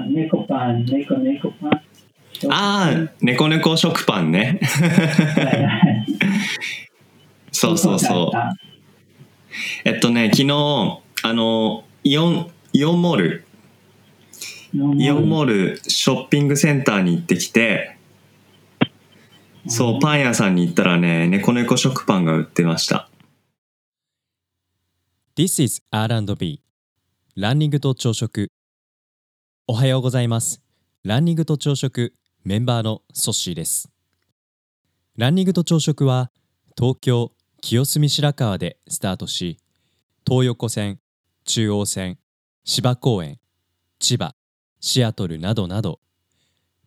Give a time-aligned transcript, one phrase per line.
[0.00, 1.70] あ猫パン、猫猫パン。
[2.48, 4.60] ああ、猫猫食パンね。
[7.52, 8.36] そうそうそう。
[9.84, 13.44] えっとね、昨日、あの、イオン、イオンモール、
[14.72, 17.98] イオンモールショッピングセンターに行ってきて、
[19.66, 23.10] そう、パン屋さんに行ったらね、猫猫食パンが売ってました。
[25.36, 26.62] This is R&B
[27.36, 28.50] ランニングと朝食
[29.70, 30.60] おはようございます。
[31.04, 33.88] ランニングと朝食メンバーのソッシーです。
[35.16, 36.32] ランニングと朝食は
[36.76, 39.58] 東京清澄白河でスタートし
[40.26, 40.98] 東横線
[41.44, 42.18] 中央線
[42.64, 43.38] 芝公園
[44.00, 44.34] 千葉
[44.80, 46.00] シアトルなどなど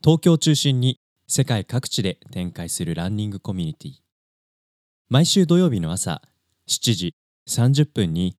[0.03, 3.91] 東京を中心に世界各地で展開するランニングコミュニティ。
[5.07, 6.21] 毎週土曜日の朝
[6.67, 7.15] 7時
[7.47, 8.35] 30分に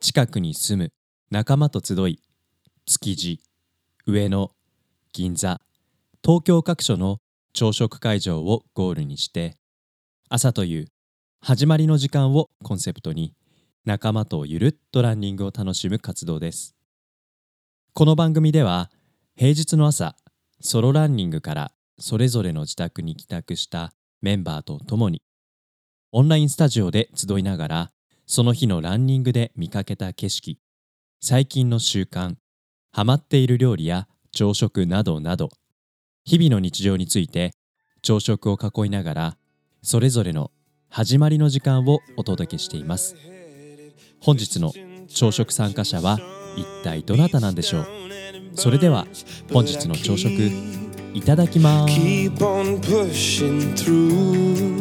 [0.00, 0.92] 近くに住む
[1.30, 2.18] 仲間と集い
[2.86, 3.40] 築地
[4.06, 4.50] 上野
[5.14, 5.62] 銀座
[6.22, 7.20] 東京各所の
[7.54, 9.56] 朝食会場をゴールにして
[10.28, 10.88] 朝という
[11.40, 13.32] 始まりの時間をコンセプトに
[13.86, 16.74] 仲間とゆるっとランニングを楽しむ活動です。
[17.94, 18.90] この番組では
[19.36, 20.16] 平日の朝
[20.60, 25.22] ソロランニングからそれぞれの自宅に帰宅したメンバーと共に
[26.12, 27.92] オンラインスタジオで集いながら
[28.26, 30.58] その日のランニングで見かけた景色
[31.22, 32.34] 最近の習慣
[32.96, 35.48] ハマっている料理や朝食などなど
[36.24, 37.50] 日々の日常について
[38.02, 39.36] 朝食を囲いながら
[39.82, 40.52] それぞれの
[40.90, 43.16] 始まりの時間をお届けしています
[44.20, 44.72] 本日の
[45.08, 46.20] 朝食参加者は
[46.56, 47.86] 一体どなたなんでしょう？
[48.54, 49.08] それでは
[49.52, 50.30] 本日の朝食
[51.14, 54.78] いただきます Keep on pushing through.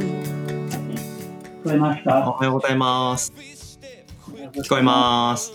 [1.63, 3.33] 聞こえますおかはようございます。
[4.53, 5.47] 聞こえます。
[5.47, 5.53] す。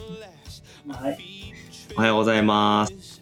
[0.88, 1.37] はい。
[1.98, 3.20] おはようございます。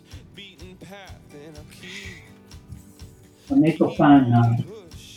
[3.50, 4.54] 猫パンな、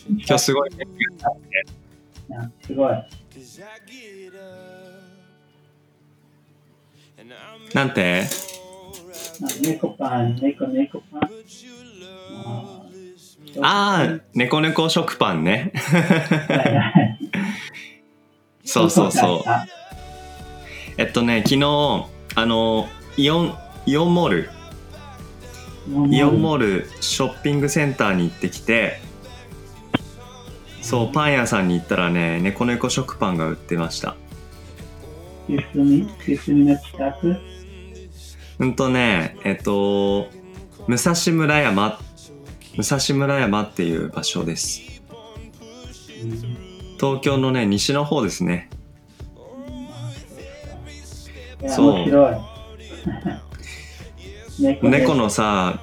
[0.08, 0.70] 今日すごい、
[2.30, 2.94] なすごい。
[7.74, 8.22] なんて？
[8.22, 11.20] あ猫パン、猫猫パン。
[13.60, 15.74] ああ、猫猫食パンね。
[18.64, 19.48] そうそうそう。
[19.50, 19.66] あ
[20.96, 22.06] えっとね、昨日、
[22.36, 22.88] あの、
[23.20, 23.54] イオン、
[23.84, 24.50] イオンモール、
[26.10, 28.98] イオンモールショッピングセンターに行ってきて、
[30.80, 34.16] そう、パン屋さんに行ったらね、猫猫食パンが売ってました。
[35.48, 37.36] ゆすみ、ゆすみの近く。
[38.58, 40.30] うんとね、えっと、
[40.86, 41.98] 武蔵村山、
[42.78, 44.80] 武蔵村山っていう場所です。
[46.98, 48.70] 東京のね、西の方ですね。
[51.68, 52.59] そう面白い。
[54.82, 55.80] 猫のさ、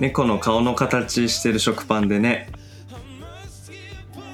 [0.00, 2.50] 猫の顔の形してる食パンでね。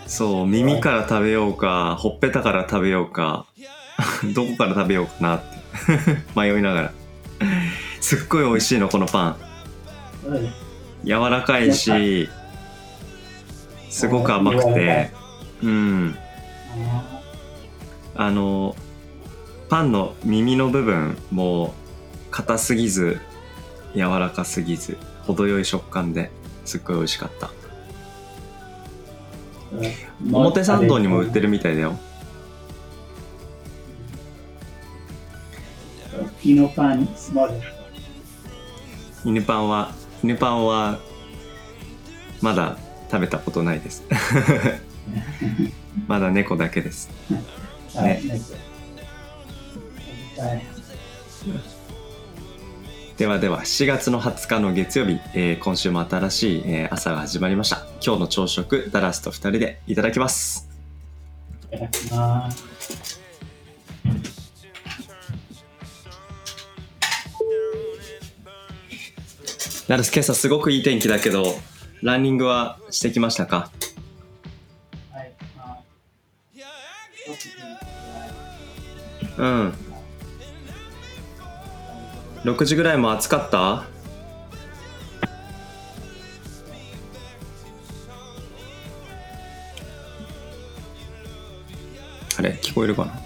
[0.07, 3.47] そう、耳から食べようか、ほっぺたから食べようか、
[4.35, 5.47] どこから食べようかなって
[6.37, 6.93] 迷いながら。
[8.01, 9.37] すっごい美味しいの、このパン。
[10.29, 10.67] うです
[11.05, 12.29] 柔らかいし、
[13.91, 15.11] すごく甘くて、
[15.63, 16.17] うん。
[18.17, 18.75] あの、
[19.69, 21.75] パンの耳の部分も
[22.31, 23.21] 硬すぎず、
[23.95, 24.97] 柔らかすぎず、
[25.27, 26.31] 程よい食感で
[26.65, 27.51] すっごい美味しかった。
[29.73, 29.93] ー
[30.33, 31.99] 表参道にも売ってるみたいだよ。
[36.41, 37.09] ピノパン
[39.43, 41.01] パンは、犬パンは、
[42.41, 42.79] まだ
[43.11, 44.05] 食べたことないです。
[46.07, 47.11] まだ猫だけです。
[47.95, 48.66] はい、猫はい
[53.17, 57.87] ではでは、7月の20日の月曜日、えー今週も新しい、えー朝が始まりました。
[58.05, 60.69] 今日の朝食、ダラスと2人でいただきます。
[61.73, 63.17] いただきます。
[69.89, 71.45] ダラス、今朝すごくいい天気だけど、
[72.03, 73.71] ランニングはしてきましたか？
[79.39, 79.73] うん。
[82.47, 83.83] 6時ぐらいも暑かった？
[92.39, 93.11] あれ聞こえるかな？
[93.11, 93.19] だ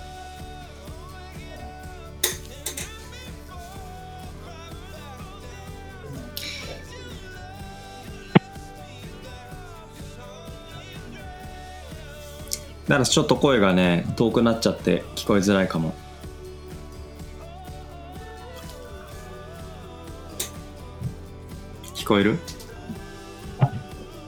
[12.97, 15.95] からちょっと声がね遠くなっちゃって聞こえづらいかも。
[22.11, 22.39] こえる？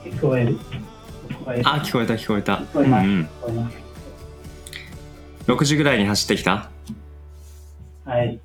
[0.05, 0.57] 聞こえる。
[0.57, 1.67] 聞こえる。
[1.67, 2.53] あ、聞こえた聞こえた。
[2.55, 3.05] 聞こえます。
[3.05, 3.77] うん聞こえます。
[5.49, 5.55] うん。
[5.55, 6.71] 6時ぐらいに走ってきた？
[8.05, 8.39] はい。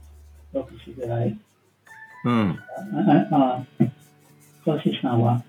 [0.52, 1.38] 6時ぐらい。
[2.24, 2.50] うん。
[2.50, 2.56] あ、
[3.30, 3.64] あ、あ、
[4.64, 5.40] ソシさんは？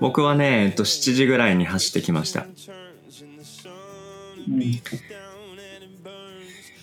[0.00, 2.40] 僕はね、えっと、7時ぐらいに走ってきました。
[2.40, 2.44] う
[4.50, 4.60] ん。
[4.60, 4.80] 今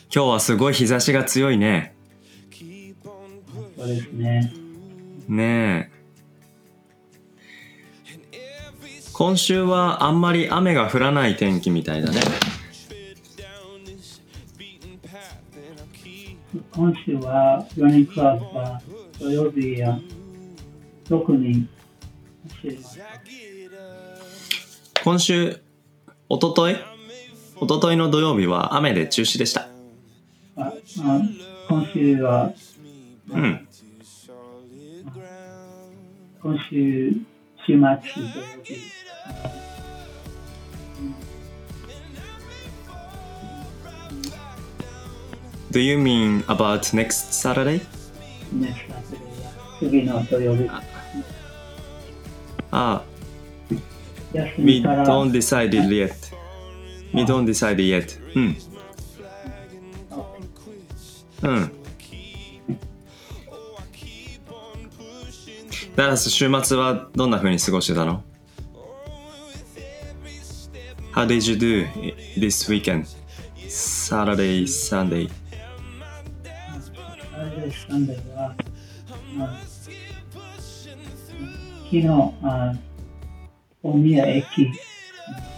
[0.09, 1.93] 日はすごい日差しが強いね。
[3.77, 4.53] そうですね。
[5.27, 6.01] ねえ。
[9.13, 12.19] 今週はあんまり雨が降らない天気みたいだね。
[16.71, 18.81] 今週は、ランニングクラブは
[19.19, 19.99] 土曜日や
[21.05, 21.69] 6人
[22.49, 22.99] 走ります。
[25.03, 25.61] 今週、
[26.29, 26.75] おととい？
[27.57, 29.67] おとといの土曜日は雨で中止でした。
[30.55, 30.73] ああ
[31.69, 32.53] 今週は、
[33.29, 33.67] うん。
[36.43, 37.93] 今週、週末土曜
[38.63, 38.81] 日。
[45.71, 47.79] Do you mean about next Saturday?
[48.51, 50.67] ネクストサタデーや次の土曜日。
[52.71, 53.03] あ、
[54.33, 56.11] 休 we みから don't decide yet.
[57.13, 58.19] We don't decide yet.
[58.35, 58.57] うん。
[61.43, 61.80] うん。
[65.95, 68.23] ダラス週末はどんな風に過ごしてたの
[71.13, 71.87] ？How did you do
[72.39, 73.05] this weekend?
[73.67, 75.29] Saturday, Sunday.
[77.41, 78.55] サタデー、サンデーは、
[79.39, 79.57] あ
[81.85, 82.07] 昨日、
[82.43, 82.73] あ
[83.83, 84.71] 大宮駅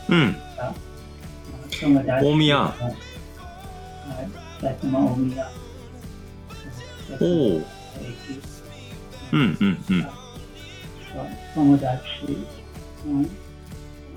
[0.10, 0.36] うん。
[2.22, 5.52] 大宮はい埼玉大宮
[7.20, 7.58] おお。
[7.58, 7.66] 駅
[9.34, 10.23] うんうんうん。
[11.56, 12.00] 友達、
[13.06, 13.30] うん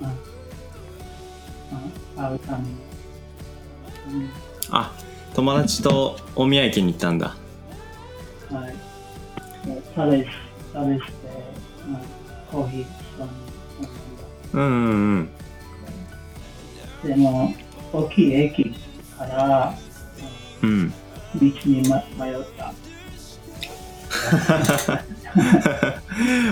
[0.01, 0.13] あ
[2.17, 2.69] あ会うために、
[4.13, 4.29] うん
[4.71, 4.91] あ、
[5.33, 5.83] 友達。
[5.83, 7.35] と大宮駅に行ったんだ。
[8.51, 8.75] はい。
[9.95, 10.27] サレス、
[10.73, 11.03] サレスで、
[11.87, 11.97] うん
[12.51, 12.87] コーヒー一
[13.21, 13.29] 緒に
[14.53, 14.69] うんうんう
[15.19, 15.29] ん。
[17.03, 17.07] 飲ん。
[17.07, 17.53] でも、
[17.93, 18.73] 大きい駅
[19.17, 19.73] から
[20.63, 20.89] うん。
[20.89, 20.95] 道
[21.65, 22.73] に、ま、迷った。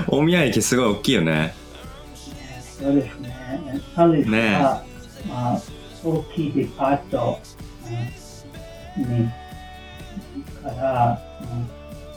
[0.08, 1.54] 大宮駅すごい大きいよね。
[2.80, 3.36] そうですね。
[3.96, 4.84] サレスねは、
[5.28, 5.62] まあ、
[6.04, 7.40] 大きいデパート、
[8.98, 9.06] うん
[10.36, 11.22] にから、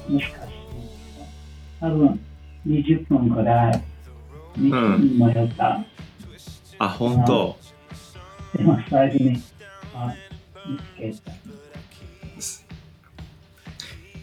[0.09, 0.53] うん、もしかして、
[1.81, 2.21] 多分
[2.67, 3.83] 20分ぐらい
[4.57, 5.85] 道に迷った。
[6.79, 7.57] あ、本当。
[8.57, 9.43] でも最後に、
[9.95, 10.15] あ、
[10.99, 11.33] 見つけた。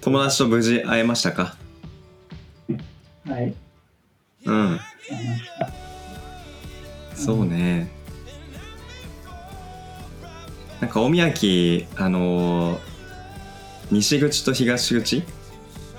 [0.02, 1.56] 友達と無事会えましたか？
[3.28, 3.54] はい、
[4.46, 4.80] うん。
[7.16, 7.90] そうね。
[10.80, 12.96] なんか大宮駅、あのー
[13.92, 15.24] 西口と東口？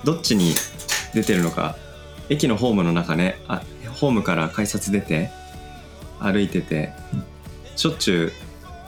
[0.03, 0.53] どっちに
[1.13, 1.77] 出てるのか？
[2.29, 3.63] 駅のホームの中ねあ
[3.99, 5.29] ホームから改札出て
[6.19, 6.91] 歩いてて
[7.77, 8.31] しょっちゅう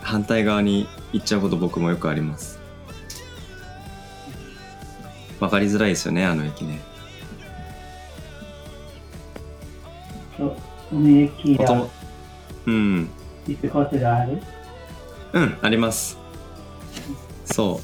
[0.01, 2.59] 反対側に行っちゃうこと僕もよくあります。
[5.39, 6.81] わかりづらいですよねあの駅ね
[10.89, 11.87] そう、この駅や
[12.65, 13.09] うん。
[13.47, 14.41] 行くことがある？
[15.33, 16.17] うんあります。
[17.45, 17.79] そ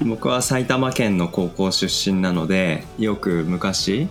[0.00, 0.04] う。
[0.04, 4.08] 僕は埼玉県の高校出身なのでよく昔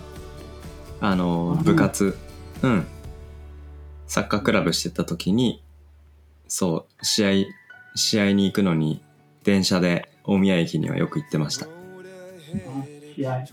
[1.02, 1.64] あのうん。
[1.64, 2.18] 部活
[2.62, 2.88] うん。
[4.08, 5.64] サッカークラブしてた時に
[6.48, 7.30] そう試合
[7.96, 9.04] 試合に行くのに
[9.44, 11.66] 電車で大宮駅にはよく行ってました。
[11.66, 11.70] あ
[13.16, 13.46] 試合。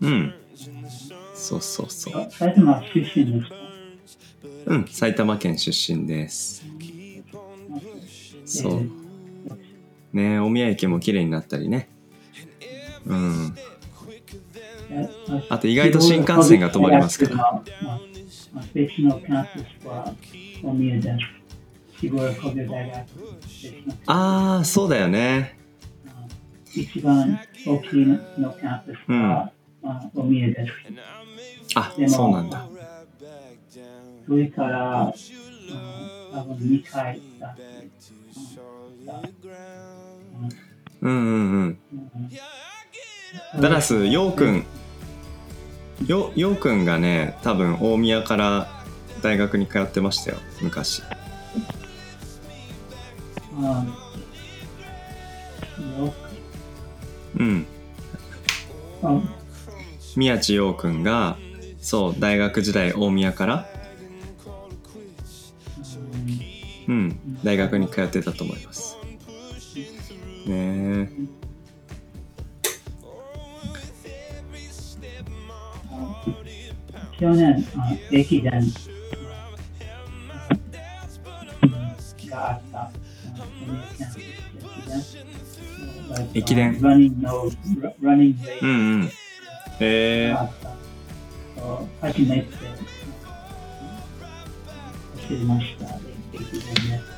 [0.00, 0.34] うん。
[1.34, 2.22] そうそうそう。
[2.22, 3.56] あ埼玉出身ですか
[4.66, 4.84] うん。
[4.86, 6.64] 埼玉県出身です。
[8.44, 8.88] そう。
[10.12, 11.88] ね大宮駅も綺麗になったりね。
[13.06, 13.54] うん。
[14.90, 15.08] え
[15.48, 17.62] あと意外と新幹線が止まりますから。
[24.06, 25.61] ああそうだよね
[26.74, 29.52] 一番大きいのキャンパスは、
[29.82, 30.72] まあ、大宮です。
[31.74, 32.66] あでそうなんだ。
[34.26, 35.12] それから、うん
[36.32, 37.62] 多分2回だって。
[41.02, 41.24] うんうん。
[41.24, 41.78] うんうん
[43.60, 44.64] ダラスヨウくん
[46.06, 48.68] ヨヨウくんがね多分大宮から
[49.22, 50.38] 大学に通ってましたよ。
[50.60, 51.02] 昔。
[53.58, 53.64] うん。
[56.04, 56.14] よ
[57.36, 57.66] うん。
[59.00, 59.28] くうん。
[60.16, 61.38] 宮地陽くんが
[61.80, 63.66] そう大学時代大宮から
[66.88, 68.96] うん大学に通ってたと思います。
[70.46, 71.08] ねえ。
[77.18, 78.52] 去年、あ駅伝
[86.34, 86.92] 駅伝うん
[88.68, 89.10] うんへ
[89.80, 90.70] えがあった。
[91.60, 92.46] そう初めて
[95.16, 95.86] 走りました。
[96.32, 97.12] 駅伝で。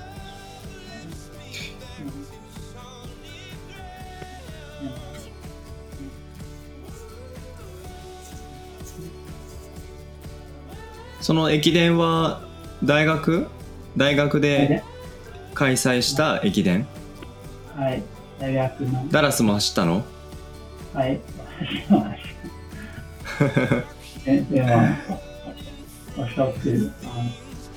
[11.20, 12.42] その駅伝は
[12.82, 13.46] 大学？
[13.96, 14.82] 大学で
[15.54, 16.86] 開催した駅伝？
[17.74, 18.02] はい、
[18.44, 20.04] 大学の、ダラスも走ったの？
[20.92, 21.18] はい、
[21.60, 22.20] 走りまし
[23.38, 24.30] た。
[24.30, 24.68] ででも、
[26.18, 27.06] 遅く、あ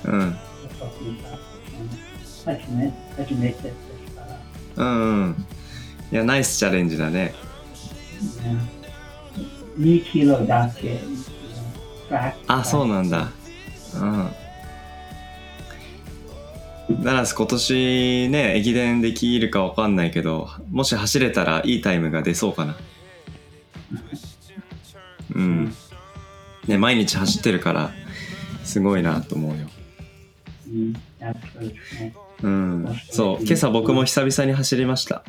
[0.10, 0.20] うん。
[0.28, 4.22] 遅くが、初め初めてですか
[4.76, 4.90] ら、うん。
[4.98, 5.46] うん。
[6.12, 7.34] いやナイスチャレンジだねね、
[9.80, 11.00] 2キロだけ、
[12.48, 13.10] あそうなん。
[13.10, 13.30] だ
[13.96, 14.30] うん
[17.08, 22.76] ダラス今年ね駅伝できるかわかんないけどもし走れたらいいタイムが出そうかな。
[25.34, 25.74] うん。
[26.68, 27.92] ね毎日走ってるから
[28.66, 29.68] すごいなと思うよ。
[32.44, 33.00] うん。
[33.10, 33.46] そう。
[33.46, 35.24] 今朝僕も久々に走りました。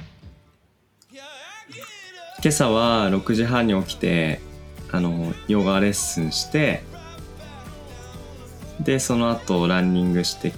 [1.12, 4.40] 今朝は6時半に起きて
[4.90, 6.82] あのヨガレッスンして
[8.80, 10.52] でその後ランニングして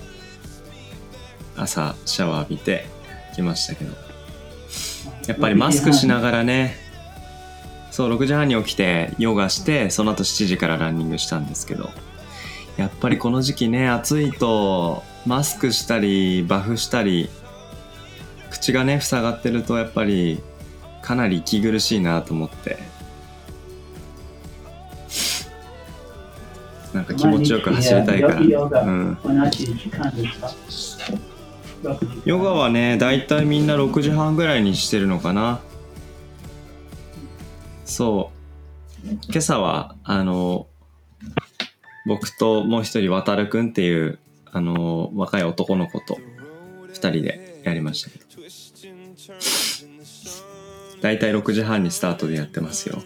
[1.62, 2.86] 朝シャワー浴びて
[3.34, 3.92] 来ましたけど。
[5.26, 6.76] やっぱりマスクしながらね。
[7.90, 11.90] そう6時半に起きてヨガしてその後7時からランニングしたんですけど。
[12.76, 17.28] やっぱりこの時期ね暑いとマスクしたりバフしたり
[18.50, 20.40] 口がね塞がってるとやっぱり
[21.02, 22.78] かなり息苦しいなと思って。
[26.94, 30.24] なんか気持ちよく走りたいから、うん、同じ時間で
[30.68, 31.12] すか？
[32.24, 35.60] ヨガはねだいたいみんな6時半ぐらいにしてるのかな。
[37.84, 38.30] そ
[39.04, 39.08] う。
[39.08, 40.66] 今朝はあの
[42.06, 44.18] 僕ともう一人渡るくんっていう
[44.52, 46.18] あの若い男の子と
[46.88, 48.24] 2人でやりましたけど。
[51.00, 53.02] だいたい6時半にスタートでやってますよ。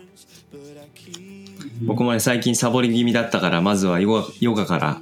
[1.83, 5.01] 僕もね最近サボり気味だったからまずはヨガヨガから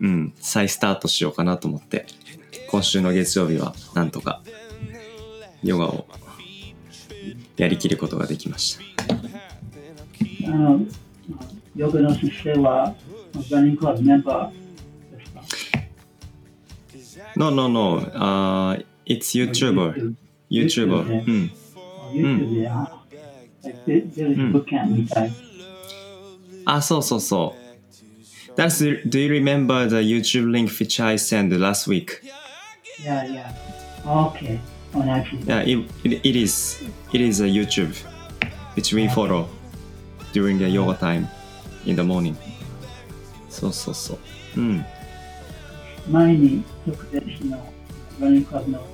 [0.00, 2.06] うん再スタートしようかなと思って。
[2.68, 4.42] 今週の月曜日はなんとか
[5.62, 6.06] ヨガを
[7.56, 9.14] やりきることができました
[10.48, 10.80] あの、
[11.74, 12.94] ヨガの先生は、
[13.50, 15.16] ランニングクラブメンバー
[16.92, 20.14] ですか No no no、uh, it's YouTuber
[20.50, 21.50] YouTuber うん
[22.12, 23.02] YouTube で、あ、
[23.86, 25.32] で、で、ブッキャンみたい。
[26.64, 32.22] あそうそうそう That's do you remember the YouTube link which I sent last week?
[33.02, 33.52] Yeah, yeah.
[34.06, 34.60] Okay.
[34.94, 36.82] Yeah, it, it, it is.
[37.12, 37.94] It is a YouTube
[38.74, 39.48] which we follow
[40.32, 41.28] during the yoga time
[41.84, 42.36] in the morning.
[43.50, 44.18] そうそうそう。
[44.56, 44.84] うん。
[46.10, 47.58] 前に特別の
[48.20, 48.86] ランニングクラブの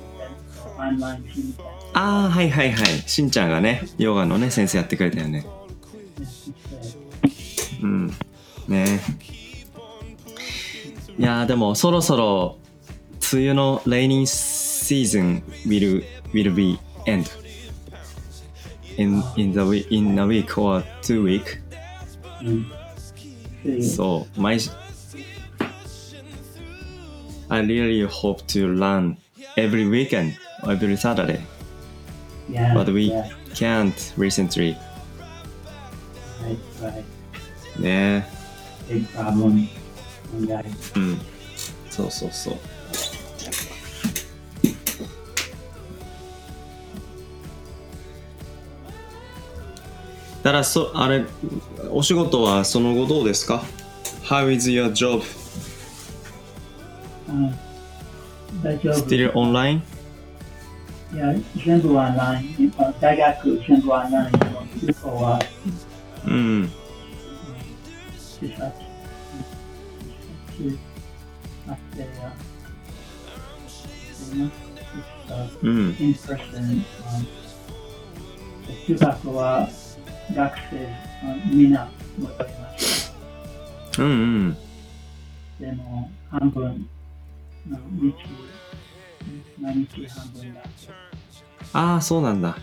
[0.77, 2.85] オンラインしみたいああ、はいはいはい。
[3.05, 5.45] しんちゃんがね、ヨガのね、先生やってくれたよね。
[7.81, 8.07] うん。
[8.67, 8.99] ね
[11.17, 12.57] いやーでもそろそろ
[13.32, 16.02] 梅雨の raining season will,
[16.32, 17.30] will be end
[18.96, 21.60] in, in, the, week- in a week or two week
[22.42, 22.66] うん。
[23.64, 24.70] そうそう、毎週
[27.50, 29.16] I really hope to run
[29.56, 31.40] every weekend, every Saturday,
[32.50, 34.76] Yeah, but we yeah, can't recently.
[36.42, 37.04] right, right.
[37.80, 38.26] ね
[38.88, 39.66] Big problem.
[40.34, 40.64] 問題。
[40.96, 41.18] うん。
[41.90, 42.54] そうそうそう。
[50.43, 51.25] だからそ、あれ、
[51.89, 53.63] お仕事はその後どうですか
[54.23, 55.23] ?How is your job?
[57.29, 57.55] うん。
[58.61, 58.93] 大丈夫。
[58.93, 59.81] Still online?
[61.13, 61.33] いや、
[61.65, 62.73] 全部オンライン。
[62.77, 64.31] あ大学全部オンライン。
[64.87, 65.39] 向こうは
[66.27, 66.71] うん。
[68.17, 68.71] 視察。
[70.57, 70.77] 視
[71.67, 72.07] 察で、
[75.61, 75.95] うん。
[75.99, 76.83] in person、
[78.87, 79.69] 中学は
[80.35, 80.87] 学生
[81.23, 83.11] あみんな戻りまし
[83.99, 84.09] うんう
[84.49, 84.57] ん。
[85.59, 85.65] た。
[85.65, 86.89] でも、半分。
[87.69, 88.13] の日、
[89.61, 90.61] 毎日半分だ。
[91.71, 92.57] ああそうなんだ。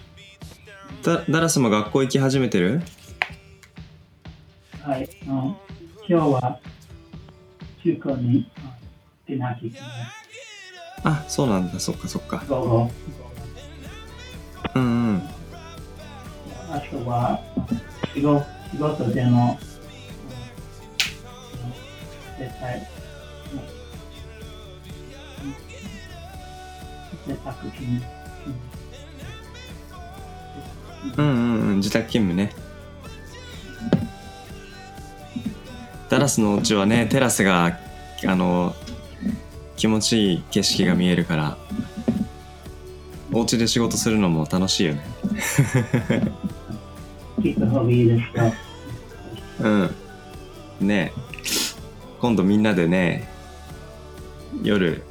[1.02, 2.82] ダダラスも学校行き始めてる？
[4.82, 5.58] はい、あの
[6.06, 6.60] 今日は
[7.82, 8.76] 中高にあ
[9.26, 9.88] 出なきゃいけない。
[11.04, 11.80] あそうなんだ。
[11.80, 12.44] そっかそっか。
[14.74, 15.22] うんうん
[16.72, 17.40] あとは
[18.14, 19.70] 仕事仕事での、うん
[22.38, 22.84] 絶対、うん
[27.26, 28.02] 絶対勤
[31.16, 32.52] うんうんうん自宅勤務ね。
[36.08, 37.78] ダラスのお家はねテラスが
[38.26, 38.74] あの
[39.76, 41.56] 気持ちいい景色が見えるから
[43.32, 45.02] お家で仕事するのも楽しいよね。
[47.40, 48.52] 聞く方がいいですよ。
[49.60, 50.86] うん。
[50.86, 51.20] ねえ。
[52.20, 53.28] 今度みんなでね
[54.62, 55.02] 夜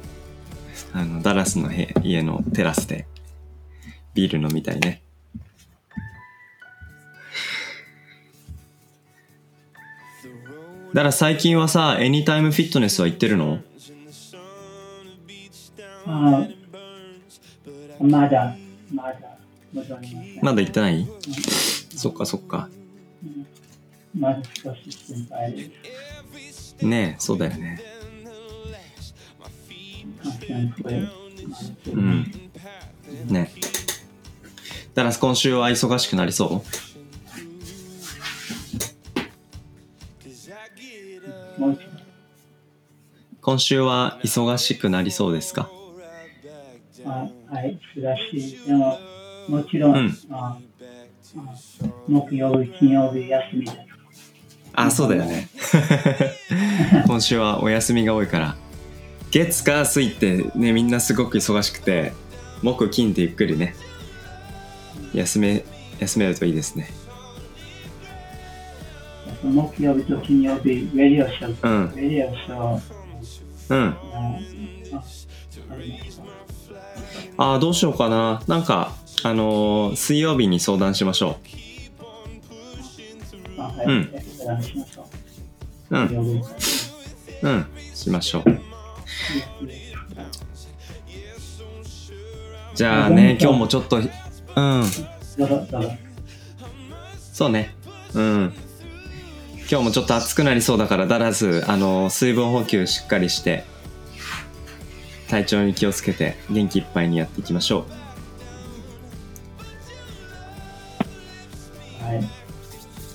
[0.92, 3.06] あのダラスのへ家のテラスで
[4.14, 5.02] ビール飲みたいね。
[10.92, 13.60] だから最近はさエニタイムフィットネスは行ってるの？
[16.06, 16.46] あ
[18.00, 18.56] まだ、
[18.92, 19.18] まだ
[19.72, 19.82] ま
[20.52, 21.06] だ行ってない？
[22.00, 22.70] そっかそっか。
[26.80, 27.78] ねえそうだよね。
[31.92, 32.32] うん。
[33.26, 33.52] ね。
[34.94, 36.68] ダラス今週は忙しくなりそう？
[43.42, 45.70] 今週は忙しくなりそうですか？
[47.04, 48.98] あはい、しだし、でも、
[49.48, 50.18] もちろん、うん
[52.08, 53.76] 木曜日、金曜日休みです。
[54.72, 55.48] あそうだよね。
[57.06, 58.56] 今週はお休みが多いから。
[59.30, 62.12] 月火水ってねみんなすごく忙しくて
[62.62, 63.74] 木金ってゆっくりね。
[65.14, 65.64] 休め
[65.98, 66.88] 休めるといいですね。
[69.42, 71.92] 木曜日と金曜日、レディオショー、う。
[71.92, 71.96] ん。
[71.96, 73.74] レディオショー、う。
[73.76, 73.88] ん。
[73.88, 73.96] あ
[77.38, 77.54] ああ。
[77.54, 78.42] あーどうしようかな。
[78.46, 81.38] なんかあのー水曜日に相談しましょ
[83.58, 83.92] あはい、うん。
[85.90, 85.96] う。
[85.96, 85.96] う。
[85.96, 86.42] うん。
[87.42, 87.48] う。
[87.48, 88.44] んしましょう。
[92.74, 94.84] じゃあね今日もちょっとうん。
[97.32, 97.74] そうね。
[98.14, 98.52] うん。
[99.70, 103.64] 今日もちょっと暑くなりそうだから、だらず、あの、水分補給しっかりして、
[105.28, 108.09] 体調に気をつけて、元気いっぱいにやっていきましょは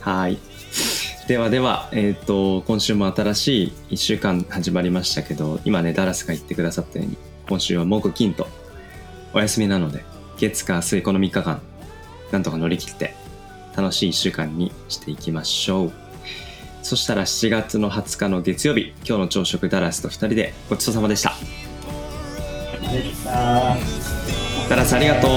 [0.05, 0.37] はい。
[1.27, 7.17] ではでは、えっ、と、今週も新しい1週間始まりましたけど、今ね、ダラスが言ってくださったように、
[7.49, 8.47] 今週は木金と
[9.33, 10.05] お休みなので、
[10.37, 11.59] 月火水この3日間、
[12.31, 13.15] なんとか乗り切って、
[13.75, 15.91] 楽しい1週間にしていきましょう。
[16.83, 21.07] そしたら7月の20日の月曜日、今日の朝食ダラスと2人でごちそうさま。
[21.07, 21.33] でした。
[24.69, 25.31] ダラスありがとう。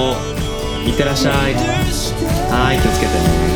[0.87, 1.55] いってらっしゃい。
[1.55, 3.48] はい、気をつけてね。